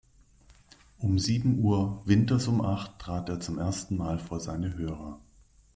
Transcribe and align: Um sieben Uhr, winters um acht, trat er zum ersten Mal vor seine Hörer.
Um 0.97 1.19
sieben 1.19 1.59
Uhr, 1.59 2.01
winters 2.05 2.47
um 2.47 2.61
acht, 2.65 2.97
trat 2.97 3.29
er 3.29 3.39
zum 3.39 3.59
ersten 3.59 3.97
Mal 3.97 4.17
vor 4.17 4.39
seine 4.39 4.73
Hörer. 4.73 5.19